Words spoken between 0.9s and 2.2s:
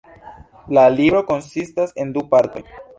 libro konsistas de